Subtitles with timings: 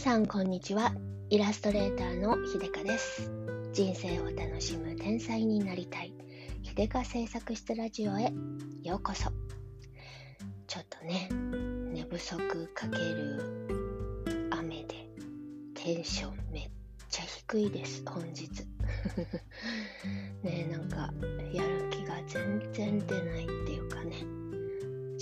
[0.00, 0.94] さんこんにちは。
[1.28, 3.30] イラストレーターの秀香です。
[3.74, 6.14] 人生を楽しむ天才になりたい。
[6.62, 8.32] 秀香製作室ラジオへ
[8.82, 9.30] ようこそ。
[10.66, 11.28] ちょっとね
[11.92, 12.38] 寝不足
[12.68, 13.76] かける
[14.52, 15.06] 雨で
[15.74, 16.70] テンションめっ
[17.10, 18.48] ちゃ低いです本日。
[20.42, 21.12] ねなんか
[21.52, 24.16] やる気が全然出ないっていうかね。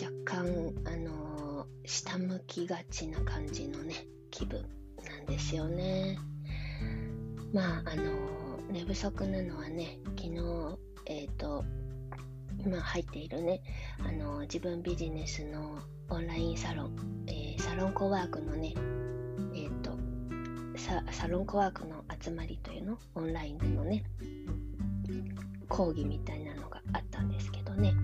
[0.00, 4.77] 若干あの、下向きがちな感じのね気分。
[5.38, 6.18] ですよね。
[7.52, 8.02] まああの
[8.72, 10.34] 寝不足なのはね昨日
[11.06, 11.64] えっ、ー、と
[12.58, 13.62] 今入っているね
[14.00, 15.78] あの自分ビジネスの
[16.10, 18.74] オンラインサロン、えー、サロンコワークのね
[19.54, 19.96] えっ、ー、と
[21.12, 22.98] サロンコワークの集まりというの？
[23.14, 24.02] オンラインでのね
[25.68, 27.94] 講義みたいなのがあったんですけどね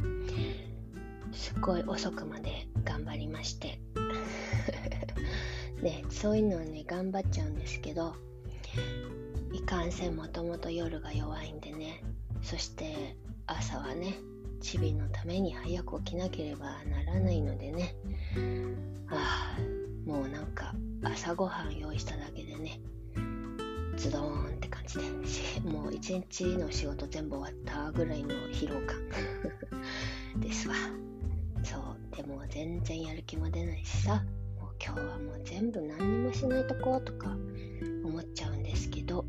[1.33, 3.81] すっごい遅くまで頑張りまして
[5.85, 8.15] でそういうのはね頑張っちゃうんですけど
[9.53, 12.03] いかんせんもともと夜が弱いんでね
[12.43, 14.15] そして朝はね
[14.63, 17.95] チビのために早く起きなければならないのでね
[19.11, 22.81] ああもうなんか朝ごはん用意しただけでね
[23.99, 28.99] ズドーンって感じで もう一日の仕事全部終わったぐらいの疲労感
[30.41, 30.75] ですわ。
[31.63, 34.25] そうでも全然やる気も出ないしさ。
[34.83, 37.37] 今日はもう全部何にもしないとことか
[38.05, 39.25] 思っちゃうんですけど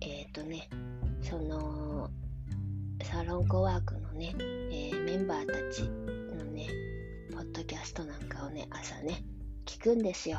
[0.00, 0.68] えっ、ー、とね
[1.22, 2.10] その
[3.02, 6.68] サロンコワークのね、えー、メンバーたちのね
[7.32, 9.22] ポッドキャストなんかをね朝ね
[9.66, 10.38] 聞くんですよ。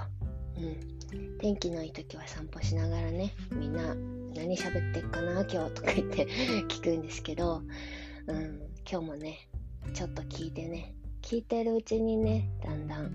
[0.57, 3.95] うん、天気のいい時は散歩しながらねみんな
[4.35, 6.27] 何喋ってっかな今日とか言って
[6.67, 7.61] 聞くんですけど、
[8.27, 9.47] うん、今日もね
[9.93, 13.11] ちょっと聞いてね聞いてるうちにねだんだん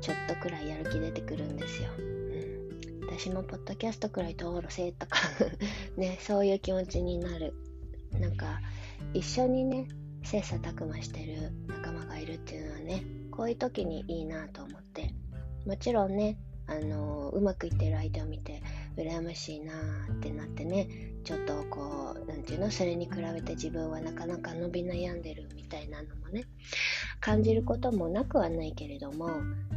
[0.00, 1.90] ちょっとくらいやる気出てくるんですよ。
[1.98, 2.02] う
[3.04, 5.18] ん、私もポッドキャストくらい通るせとか
[5.96, 7.54] ね、そういう気持ちになる。
[8.18, 8.60] なんか、
[9.14, 9.86] 一緒にね、
[10.22, 15.14] 切磋琢磨してる仲間がいるっていうのはね、こういう時にいいなと思って、
[15.66, 16.36] もちろんね、
[16.66, 18.62] あのうまくいってる相手を見て
[18.96, 20.88] 羨ましいなーってなってね
[21.24, 26.44] ちょっとこう何て言うのそれに比べて自分はなかなか伸び悩んでるみたいなのもね
[27.20, 29.30] 感じることもなくはないけれども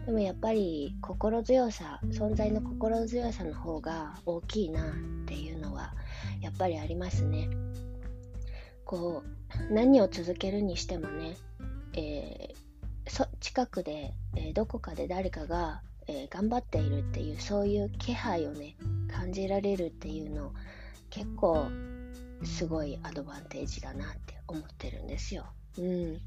[0.05, 4.93] でもやっぱり心強さ存在の心強さの方が大きいなっ
[5.25, 5.93] ていうのは
[6.41, 7.49] やっぱりありますね。
[8.85, 9.23] こ
[9.69, 11.37] う何を続けるにしてもね、
[11.93, 18.75] えー、近くで、えー、どこかで誰かが、えー、頑張っているっていうそういう気配をね
[19.11, 20.53] 感じられるっていうの
[21.09, 21.67] 結構
[22.43, 25.45] すごいアドバンテージだなって思ってるんですよ。
[25.77, 26.19] うん、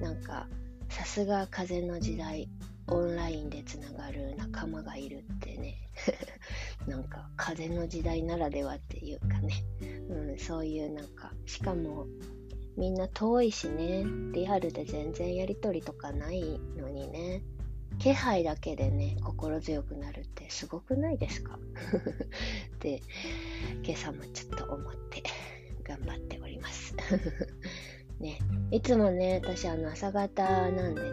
[0.00, 0.46] なんか
[0.88, 2.48] さすが風の時代
[2.88, 5.76] オンラインでつながる仲間がいるってね。
[6.88, 9.64] なんか風の時代ならではっていうかね、
[10.08, 12.06] うん、そういうなんかしかも
[12.76, 17.42] みんな遠いしねリアルで全然やり取りとかないのにね。
[18.00, 21.58] 気配だけでね心強くなるってすごくないですか？
[22.80, 23.02] で
[23.84, 25.22] 今朝もちょっと思って
[25.84, 26.96] 頑張っております。
[28.20, 28.38] ね、
[28.70, 31.08] いつもね、私、あの、朝方なんでね、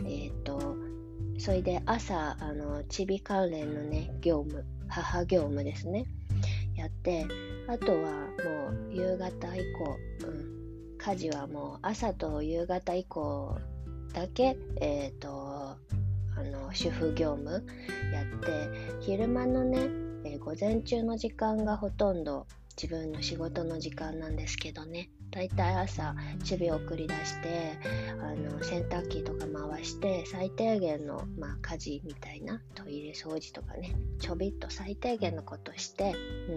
[0.00, 0.76] えっ、ー、と、
[1.38, 6.06] それで朝、あの、ちび関連のね、業務、母業務ですね、
[6.76, 7.24] やって、
[7.68, 13.56] あとはもう夕方以降、うん、家事はもう朝と夕方以降
[14.12, 15.49] だけ、えっ、ー、と、
[16.72, 17.66] 主婦業務
[18.12, 18.70] やって、
[19.00, 19.78] 昼間のね、
[20.24, 22.46] えー、午前中の時間がほとんど
[22.80, 25.10] 自分の仕事の時間なんですけどね。
[25.30, 27.78] だいたい朝守備を送り出して
[28.20, 36.14] あの洗濯機とか回して最低限の、まあ、家事みたいなトイレ掃除とかねちょびっと最低限のことして、
[36.48, 36.56] うん。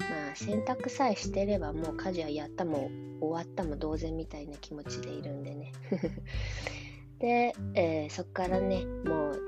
[0.00, 2.90] まあ、洗濯さえしてればもう家事はやったも
[3.20, 5.72] 終わったも同然みたいな気持ちでいるんでね。
[7.18, 9.43] で、えー、そっからねもう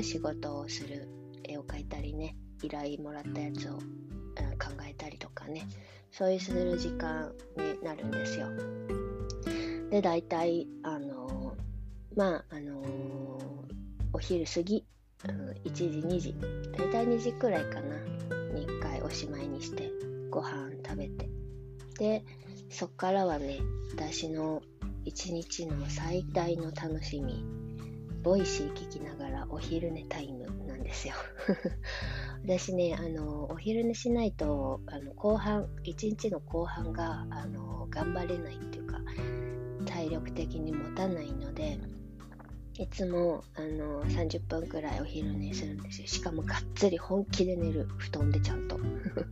[0.00, 1.06] の仕事をする
[1.44, 5.68] 絵を描いたりね依頼もらったやつを、うん、考えたりとかね
[6.10, 8.48] そういうする時間になるんですよ。
[9.90, 11.54] で大体あの
[12.16, 12.82] まああの
[14.12, 14.84] お昼過ぎ、
[15.28, 16.34] うん、1時2時
[16.72, 17.96] 大体2時くらいかな
[18.54, 19.90] に1回おしまいにして
[20.30, 21.28] ご飯食べて
[21.98, 22.24] で
[22.70, 23.58] そっからはね
[23.94, 24.62] 私の
[25.04, 27.44] 一日の最大の楽しみ
[28.22, 31.14] Voicy 聞きながらお昼寝タイムなんですよ。
[32.44, 39.00] 私ねあのお昼寝しないとあの後半一日の後半があの頑張れないっていうか
[39.86, 41.78] 体力的に持たないので
[42.80, 46.06] いつもあの30分くらいお昼寝するんですよ。
[46.06, 47.86] しかもがっつり本気で寝る。
[47.98, 48.80] 布団でちゃんと。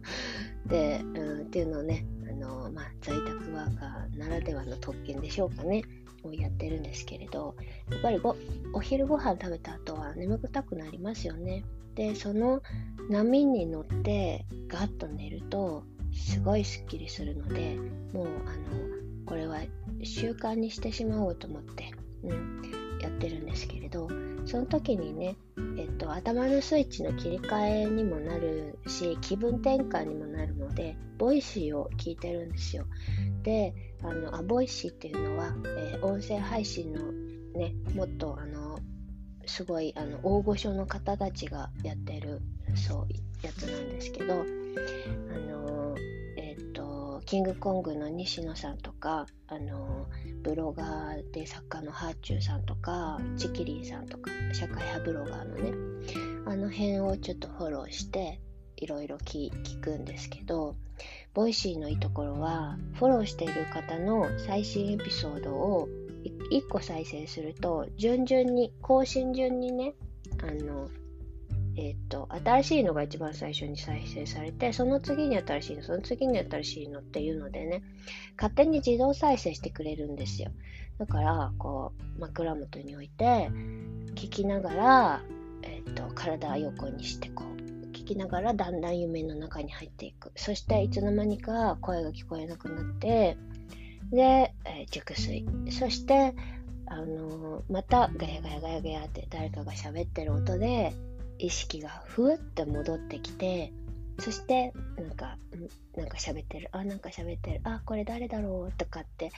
[0.69, 5.82] で、うん、っていうのをねあの、まあ、在宅ワーカーならではの特権でしょうかね。
[6.29, 7.55] をやってるんですけれど
[7.91, 8.37] やっぱりご
[8.73, 11.65] お昼ご飯食べた後は眠くたくなりますよね。
[11.95, 12.63] でその
[13.11, 15.83] 波に乗ってガッと寝ると
[16.13, 17.77] すごいすっきりするので
[18.13, 19.59] もうあのこれは
[20.05, 21.91] 習慣にしてしまおうと思って、
[22.23, 22.63] うん、
[23.01, 24.09] やってるんですけれど
[24.49, 25.37] その時にね、
[25.77, 32.87] えっと、頭のスイッチの切り替えにもなるし気分転換にもなるので Voicy を聞いてるんですよ。
[33.43, 37.12] であのあ Voicy っていうのは、えー、音声配信の
[37.59, 38.79] ねもっとあの
[39.45, 42.41] すごいあの大御所の方たちがやってる
[42.75, 44.50] そうやつなんですけどあのえっ、
[45.53, 45.88] と
[47.29, 50.07] キングコングの西野さんとかあの
[50.43, 55.73] ブロガーで作家のはあちゅうさんとかちきりんさんとか社会派ブロガーのね
[56.47, 58.41] あの辺をちょっとフォローして
[58.79, 60.77] いろいろ聞くんですけど
[61.35, 65.87] Voicy のいいところはフォローしている方の最新エピソードを
[66.51, 69.93] 1個再生すると順々に更新順にね
[70.43, 70.89] あの
[71.81, 77.85] えっ、と新しいのが一番最初に再生されてその次に新しいのその次に新しいのっていうのでね
[78.37, 80.51] 勝手に自動再生してくれるんですよ。
[80.99, 83.49] だからこう枕元に置いて
[84.17, 85.23] 聞きながら、
[85.63, 90.33] えっ、と体横にしてこう聞きながらだんだん夢の中に入っていく。
[90.35, 93.37] そしていつの間にか声が聞こえなくなって
[94.11, 95.47] で、えー、熟睡。
[95.71, 96.35] そして
[96.87, 100.93] あの、またガヤガヤガヤガヤって誰かが喋ってる音で
[101.38, 103.73] 意識がふわって戻ってきて
[104.20, 105.38] そしてなんか
[105.96, 106.69] なんか喋ってる。
[106.73, 107.61] あなんか喋ってる。
[107.64, 109.31] あこれ誰だろうとかって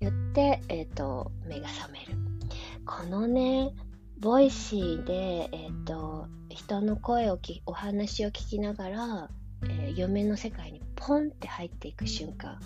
[0.00, 2.14] 言って、えーと目が覚める。
[2.86, 3.72] このね
[4.20, 9.30] Voicy で、えーと、人の声をきお話を聞きながら、
[9.64, 12.60] えー、夢の世界にポンって入っていく瞬間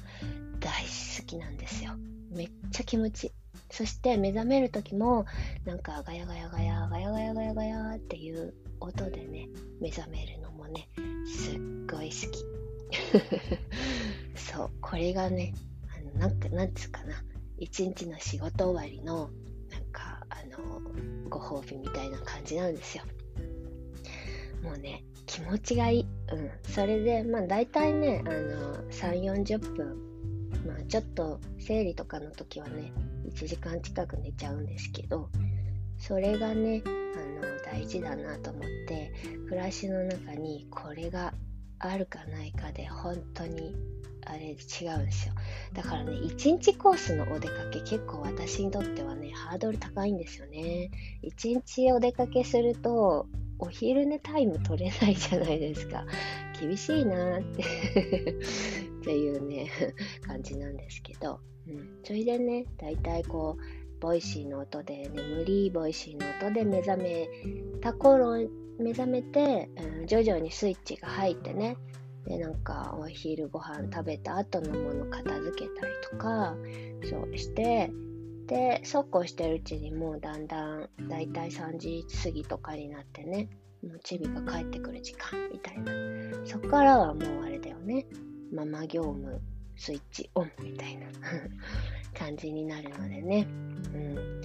[0.58, 1.92] 大好きなんですよ。
[2.32, 3.44] めっちゃ気持ちいい。
[3.75, 5.26] そして目覚める時も
[5.65, 9.49] なんかガヤガヤガヤガヤガヤガヤガヤっていう音でね
[9.81, 10.88] 目覚めるのもね
[11.26, 11.61] すっ
[11.91, 12.44] ごい好き。
[14.38, 15.55] そうこれがね
[15.88, 17.25] あのなんかなんつうかな
[17.59, 19.31] 一日の仕事終わりの
[19.73, 20.81] なんかあの
[21.29, 23.03] ご褒美みたいな感じなんですよ。
[24.62, 26.06] もうね気持ちがいい。
[26.32, 26.50] うん。
[26.62, 30.04] それでまあ大体ねあの3 4 0分
[30.66, 32.93] まあちょっと生理とかの時はね
[33.26, 35.28] 1時間近く寝ちゃうんですけど
[35.99, 36.88] それがねあ
[37.46, 39.12] の大事だなと思って
[39.49, 41.32] 暮らしの中にこれが
[41.78, 43.75] あるかないかで本当に
[44.26, 45.34] あれ違うんですよ。
[45.75, 50.90] だからね1日コースのお出かけ結構私にとってはねハードル高いんですよね。
[51.22, 53.26] 1日お出かけすると
[53.58, 56.06] お昼寝タイム取れないじゃないですか。
[56.58, 57.64] 厳しいなって。
[59.05, 59.71] っていうね
[60.27, 67.29] 感じなんですけど、うん、それでねだいたいこう Voicy の音で眠り Voicy の音で目覚め
[67.83, 68.37] た頃
[68.79, 69.69] 目覚めて、
[70.01, 71.77] うん、徐々にスイッチが入ってね。
[72.27, 76.56] でなんかお昼ご飯食べた後のもの片付けたりとか
[77.05, 77.91] そうして
[78.46, 83.51] でそうこうしてるうちにもうだんだんだいたい3時過ぎとかになってね
[83.87, 85.93] もうチビが帰ってくる時間みたいな。
[86.46, 88.06] そっからはもうあれだよね。
[88.55, 89.41] ママ業務
[89.77, 91.08] スイッチオンみたいな
[92.17, 93.49] 感じになるのでね。
[93.93, 94.41] うん。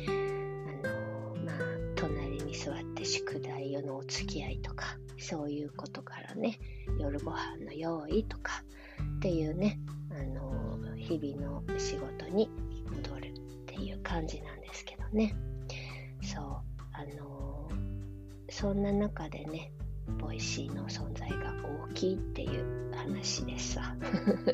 [0.83, 1.53] あのま
[1.95, 6.59] 隣に座って宿題のお付き合いとかそういうことからね
[6.99, 8.63] 夜ご飯の用意とか
[9.17, 12.49] っていうねあの日々の仕事に
[12.89, 15.35] 戻るっていう感じなんですけどね。
[16.23, 16.43] そう
[16.93, 17.69] あの
[18.49, 19.71] そんな中でね
[20.17, 21.53] Voicy の存在が
[21.87, 23.95] 大きいっていう話でさ。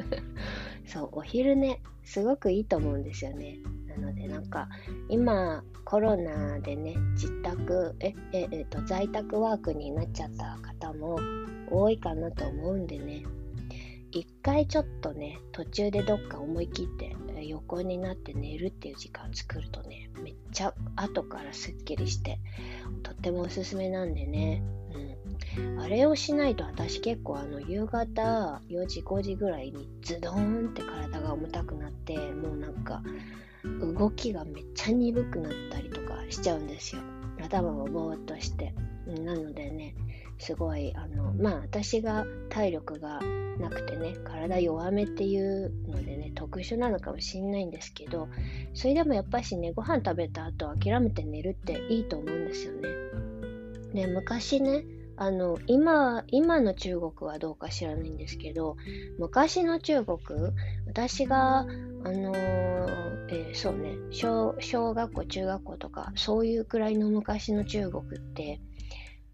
[0.85, 3.57] そうお昼寝すごくいいと思うんですよね。
[3.87, 4.69] なのでなんか
[5.09, 11.17] 今コロナでね自宅えええっと在宅ワークになっちゃった方も
[11.69, 13.23] 多いかなと思うんでね。
[14.11, 17.15] 一回ちょっとね途中でどっか思い切って
[17.47, 22.39] 横になって寝るっていう時間作るとねめっちゃ後からすっきりして
[23.03, 24.63] とってもおすすめなんでね、
[25.79, 33.01] あれをしないと私結構あの夕方4時5時ぐらいにズドーンって体が重たくなってもうなんか
[33.63, 37.01] 動きがめっちゃ鈍くなったりとかしちゃうんですよ
[37.43, 38.73] 頭がぼーっとして
[39.07, 39.95] なのでね
[40.37, 43.21] すごいあのまあ私が体力が
[43.59, 48.27] なくてね体弱めっていうのでね特殊なのかもしんないんですけど
[48.73, 52.89] それでもやっぱしねご飯食べた後諦めて寝るっていいと思うんですよね。
[53.93, 54.83] で昔ね
[55.17, 58.75] あの今今の中国はどうか知らないんですけど
[59.17, 60.19] 昔の中国
[60.87, 61.65] 私があ
[62.11, 62.33] の
[63.27, 68.61] えー、そうね小小学校中学校とかそういうくらいの昔の中国って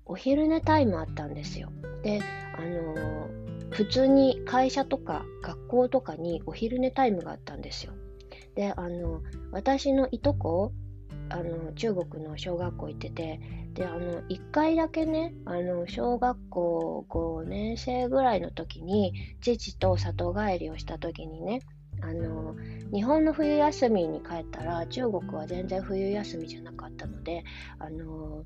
[0.06, 1.72] お昼寝タイムあったんですよ。
[2.04, 2.22] で
[2.58, 3.30] あの
[3.70, 7.94] 普通に会社とか学校とかにお昼寝タイムがあったんですよ。
[8.56, 9.22] であの
[9.52, 10.74] 私のいとこ
[11.30, 13.40] あの中国の小学校行ってて
[13.74, 21.62] であの1回だけねあの小学校5年生ぐらいの時に父と里帰りをした時にね
[22.02, 22.56] あの
[22.92, 27.44] 日本の冬休みに帰ったら中国は全然冬休みじゃなかったので
[27.80, 28.44] あの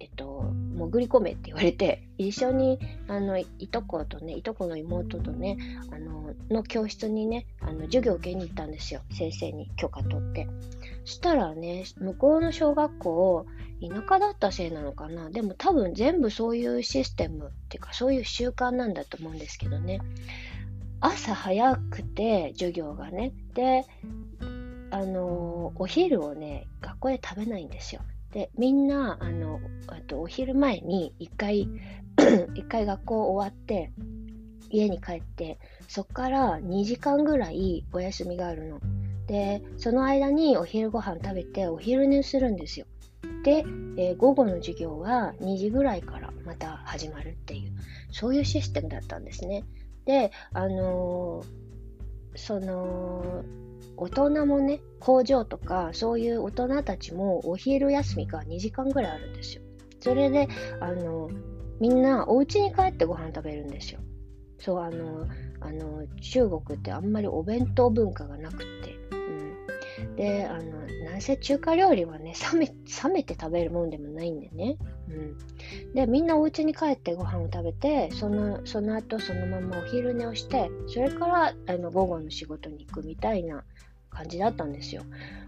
[0.00, 5.58] えっと、潜り込めって言われて、一緒に、あの、いとことね、いとこの妹とね、
[5.92, 9.02] あの、の教室にね、あの、授業を受けに行ったんですよ。
[9.12, 10.48] 先生に許可取って。
[11.04, 13.44] そしたらね、向こうの小学校、
[13.82, 15.30] 田舎だったせいなのかな？
[15.30, 20.00] でも多分全部そういうシステムっていうか、そういう習慣なんだと思うんですけどね。
[21.00, 23.32] 朝早くて、授業がね。
[23.54, 23.84] で、
[24.90, 28.00] あの、お昼をね、学校で食べないんですよ。
[28.32, 31.68] でみんなあのあとお昼前に1回
[32.54, 33.92] 一回学校終わって
[34.70, 35.58] 家に帰って
[35.88, 38.80] そこから2時間ぐらいお休みがあるの。
[39.26, 42.86] でその間にお昼ご飯食べてお昼寝するんですよ。
[43.44, 43.64] で、
[43.96, 47.72] えー、午後の授業は2時ぐらいからまた始まるっていう
[48.10, 49.64] そういうシステムだったんですね。
[50.04, 53.44] であのー、その
[54.00, 59.62] 大人もね、工場とか、そういう大人たちもお昼休みが2時間ぐらいあるんですよ。
[60.00, 60.48] それで、
[60.80, 61.28] あの、
[61.80, 64.00] みんなお家に帰ってご飯食べるんですよ。
[64.58, 65.26] そう、あの、
[65.60, 68.64] あの中国ってあんまりお弁当文化がなくて、
[69.98, 72.74] うん、で、あの、なんせ中華料理はね、冷め、冷
[73.12, 74.78] めて食べるもんでもないんでね。
[75.08, 75.12] う
[75.90, 75.92] ん。
[75.94, 83.64] で、みんなお家に帰ってご飯を食べて、その、その後そのままお昼寝をして、それから、あの、午後の仕事に行くみたいな
[84.10, 85.02] 感じだったんですよ。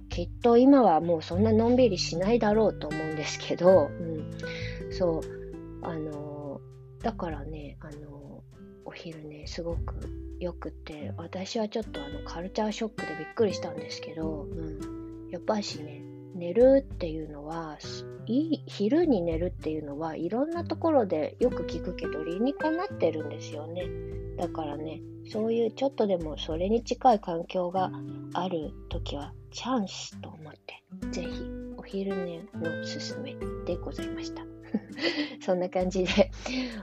[0.08, 4.30] きっと今はもうそんなのんびりしないだろうと思うんですけど、うん、
[4.92, 5.22] そう、
[5.82, 6.60] あの、
[7.02, 8.42] だからね、あの、
[8.84, 9.94] お昼ね、すごく
[10.38, 16.02] よくて、私はちょっとあのカルチャーショックでびっくりしたんですけど、うん、やっぱしね、
[16.34, 17.78] 寝るっていうのは
[18.26, 23.86] いい昼に寝るっていうのはいろんなところでよく聞くけど理にかなってるんですよね。
[24.36, 27.90] だからねそういうちょっとでもそれに近い環境が
[28.34, 31.44] ある時はチャンスと思ってぜひ
[31.76, 33.36] お昼寝のすすめ
[33.66, 34.42] でございました
[35.44, 36.30] そんな感じで、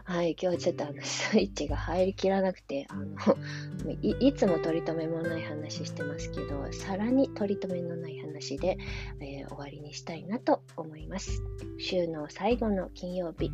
[0.03, 8.77] はい、今日ちょっとあのスイッチが入りきらなくて、あのいいつも取り留めもない話してますけど、さらに取り留めのない話で、
[9.20, 11.44] えー、終わりにしたいなと思います。
[11.77, 13.51] 週の最後の金曜日、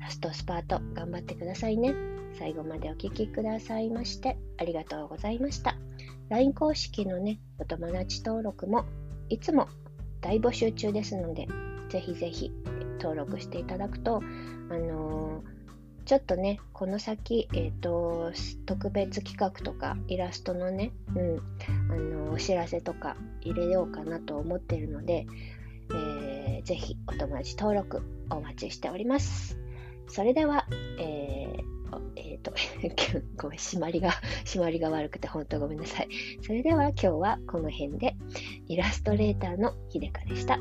[0.00, 2.17] ラストスパート頑張ってくださいね。
[2.34, 5.76] 最後までお聴きくださいましてありがとうございました。
[6.28, 8.84] LINE 公式のね、お友達登録も
[9.28, 9.68] いつも
[10.20, 11.48] 大募集中ですので、
[11.88, 12.52] ぜひぜひ
[13.00, 14.20] 登録していただくと、
[14.70, 18.32] あのー、ちょっとね、この先、えっ、ー、と、
[18.66, 21.38] 特別企画とか、イラストのね、うん、
[21.90, 25.26] あの、お知らせとか入れようかなと思ってるので、
[25.94, 29.58] えー、ぜひお友達登録お待ちしております。
[30.08, 30.66] それでは、
[30.98, 31.27] えー、
[32.38, 32.52] っ、ー、と、
[33.36, 34.10] ごめん、締まりが、
[34.44, 36.08] 締まりが悪くて本当ごめんなさい。
[36.42, 38.16] それでは今日はこの辺で、
[38.66, 40.58] イラストレーターのひでかでした。